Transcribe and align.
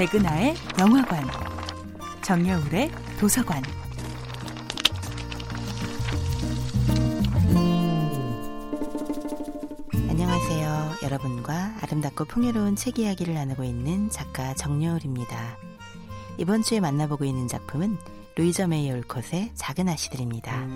백은하의 0.00 0.54
영화관, 0.78 1.22
정여울의 2.22 2.90
도서관. 3.18 3.62
안녕하세요. 10.08 10.92
여러분과 11.02 11.74
아름답고 11.82 12.24
풍요로운 12.24 12.76
책 12.76 12.98
이야기를 12.98 13.34
나누고 13.34 13.62
있는 13.62 14.08
작가 14.08 14.54
정여울입니다. 14.54 15.58
이번 16.38 16.62
주에 16.62 16.80
만나보고 16.80 17.26
있는 17.26 17.46
작품은 17.46 17.98
루이저 18.36 18.68
메이 18.68 18.90
올콧의 18.90 19.50
작은 19.54 19.86
아씨들입니다. 19.86 20.66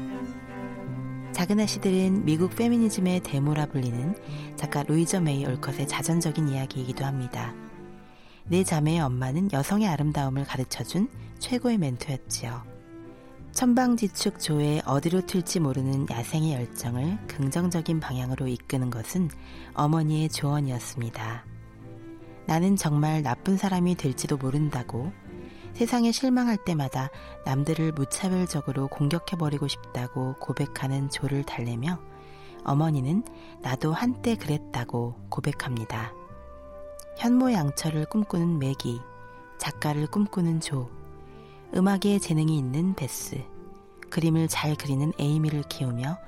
작은 1.32 1.61
아씨들은 1.61 2.27
미국 2.27 2.54
페미니즘의 2.54 3.20
데모라 3.20 3.66
불리는 3.68 4.56
작가 4.56 4.82
루이저 4.82 5.22
메이 5.22 5.46
올컷의 5.46 5.89
자전적인 5.89 6.50
이야기이기도 6.50 7.07
합니다. 7.07 7.54
네 8.46 8.62
자매의 8.62 9.00
엄마는 9.00 9.53
여성의 9.53 9.89
아름다움을 9.89 10.44
가르쳐준 10.44 11.08
최고의 11.39 11.79
멘토였지요. 11.79 12.62
천방지축 13.52 14.39
조에 14.39 14.82
어디로 14.85 15.22
튈지 15.22 15.61
모르는 15.61 16.07
야생의 16.11 16.52
열정을 16.52 17.26
긍정적인 17.26 18.00
방향으로 18.00 18.46
이끄는 18.46 18.90
것은 18.90 19.30
어머니의 19.72 20.29
조언이었습니다. 20.29 21.44
나는 22.46 22.76
정말 22.76 23.22
나쁜 23.22 23.57
사람이 23.57 23.94
될지도 23.94 24.36
모른다고 24.36 25.11
세상에 25.72 26.13
실망할 26.13 26.58
때마다 26.66 27.08
남들을 27.46 27.93
무차별적으로 27.93 28.88
공격해버리고 28.88 29.68
싶다고 29.68 30.35
고백하는 30.38 31.08
조를 31.08 31.44
달래며 31.44 31.99
어머니는 32.64 33.24
나도 33.62 33.94
한때 33.94 34.36
그랬다고 34.36 35.16
고백합니다. 35.30 36.12
현모양처를 37.17 38.06
꿈꾸는 38.06 38.58
매기, 38.58 39.00
작가를 39.58 40.06
꿈꾸는 40.06 40.61
조, 40.61 40.91
음악에 41.75 42.19
재능이 42.19 42.56
있는 42.56 42.94
베스, 42.94 43.42
그림을 44.11 44.48
잘 44.48 44.77
그리는 44.77 45.12
에이미를 45.19 45.62
키우며 45.69 46.19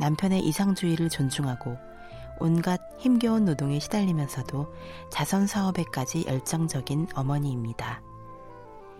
남편의 0.00 0.40
이상주의를 0.40 1.08
존중하고 1.08 1.76
온갖 2.40 2.80
힘겨운 2.98 3.44
노동에 3.44 3.78
시달리면서도 3.78 4.72
자선 5.10 5.46
사업에까지 5.46 6.24
열정적인 6.26 7.08
어머니입니다. 7.14 8.02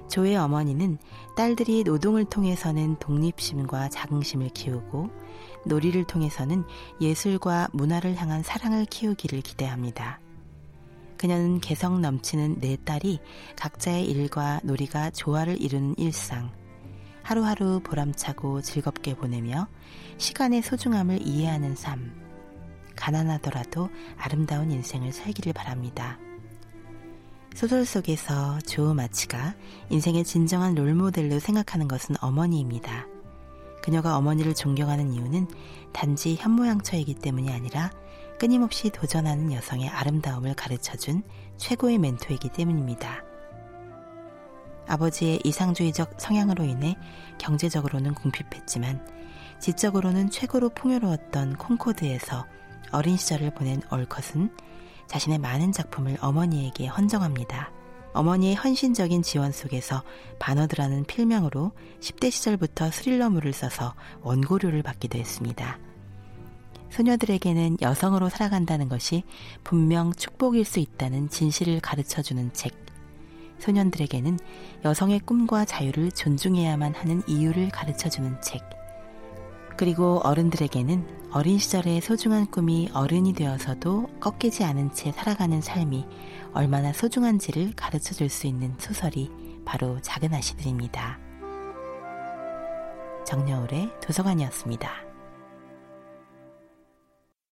조의 0.08 0.36
어머니는 0.36 0.98
딸들이 1.36 1.84
노동을 1.84 2.24
통해서는 2.24 2.96
독립심과 2.98 3.90
자긍심을 3.90 4.48
키우고 4.50 5.10
놀이를 5.64 6.04
통해서는 6.04 6.64
예술과 7.00 7.68
문화를 7.72 8.16
향한 8.16 8.42
사랑을 8.42 8.86
키우기를 8.86 9.42
기대합니다. 9.42 10.20
그녀는 11.18 11.60
개성 11.60 12.00
넘치는 12.00 12.60
네 12.60 12.76
딸이 12.84 13.18
각자의 13.56 14.06
일과 14.06 14.60
놀이가 14.62 15.10
조화를 15.10 15.60
이루는 15.60 15.96
일상, 15.98 16.50
하루하루 17.22 17.80
보람차고 17.80 18.62
즐겁게 18.62 19.14
보내며 19.14 19.66
시간의 20.16 20.62
소중함을 20.62 21.26
이해하는 21.26 21.76
삶, 21.76 22.12
가난하더라도 22.96 23.90
아름다운 24.16 24.70
인생을 24.70 25.12
살기를 25.12 25.52
바랍니다. 25.52 26.18
소설 27.54 27.84
속에서 27.84 28.58
조 28.60 28.94
마치가 28.94 29.54
인생의 29.90 30.24
진정한 30.24 30.74
롤모델로 30.74 31.40
생각하는 31.40 31.88
것은 31.88 32.14
어머니입니다. 32.20 33.06
그녀가 33.82 34.16
어머니를 34.16 34.54
존경하는 34.54 35.12
이유는 35.12 35.48
단지 35.92 36.36
현모양처이기 36.36 37.14
때문이 37.14 37.50
아니라 37.50 37.90
끊임없이 38.38 38.90
도전하는 38.90 39.52
여성의 39.52 39.88
아름다움을 39.88 40.54
가르쳐준 40.54 41.22
최고의 41.56 41.98
멘토이기 41.98 42.50
때문입니다. 42.50 43.24
아버지의 44.86 45.40
이상주의적 45.44 46.14
성향으로 46.18 46.64
인해 46.64 46.96
경제적으로는 47.38 48.14
궁핍했지만 48.14 49.06
지적으로는 49.60 50.30
최고로 50.30 50.70
풍요로웠던 50.70 51.56
콩코드에서 51.56 52.46
어린 52.92 53.16
시절을 53.16 53.54
보낸 53.54 53.82
얼컷은 53.90 54.50
자신의 55.08 55.38
많은 55.38 55.72
작품을 55.72 56.16
어머니에게 56.20 56.86
헌정합니다. 56.86 57.70
어머니의 58.14 58.54
헌신적인 58.54 59.22
지원 59.22 59.52
속에서 59.52 60.02
바너드라는 60.38 61.04
필명으로 61.04 61.72
10대 62.00 62.30
시절부터 62.30 62.90
스릴러물을 62.90 63.52
써서 63.52 63.94
원고료를 64.22 64.82
받기도 64.82 65.18
했습니다. 65.18 65.78
소녀들에게는 66.90 67.78
여성으로 67.80 68.28
살아간다는 68.28 68.88
것이 68.88 69.22
분명 69.64 70.12
축복일 70.12 70.64
수 70.64 70.80
있다는 70.80 71.28
진실을 71.28 71.80
가르쳐 71.80 72.22
주는 72.22 72.50
책. 72.52 72.74
소년들에게는 73.58 74.38
여성의 74.84 75.20
꿈과 75.20 75.64
자유를 75.64 76.12
존중해야만 76.12 76.94
하는 76.94 77.22
이유를 77.26 77.70
가르쳐 77.70 78.08
주는 78.08 78.40
책. 78.40 78.62
그리고 79.76 80.20
어른들에게는 80.24 81.30
어린 81.30 81.58
시절의 81.58 82.00
소중한 82.00 82.46
꿈이 82.50 82.88
어른이 82.92 83.34
되어서도 83.34 84.08
꺾이지 84.18 84.64
않은 84.64 84.92
채 84.92 85.12
살아가는 85.12 85.60
삶이 85.60 86.06
얼마나 86.52 86.92
소중한지를 86.92 87.74
가르쳐 87.76 88.14
줄 88.14 88.28
수 88.28 88.46
있는 88.46 88.74
소설이 88.78 89.30
바로 89.64 90.00
작은 90.00 90.32
아시들입니다. 90.34 91.18
정여울의 93.24 93.90
도서관이었습니다. 94.00 95.07